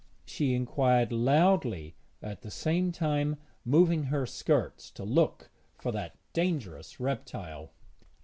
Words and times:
she 0.25 0.55
inquired 0.55 1.11
loudly, 1.11 1.93
at 2.23 2.41
the 2.41 2.49
same 2.49 2.91
time 2.91 3.35
moving 3.63 4.05
her 4.05 4.25
skirts 4.25 4.89
to 4.89 5.03
look 5.03 5.51
for 5.77 5.91
that 5.91 6.15
dangerous 6.33 6.99
reptile. 6.99 7.69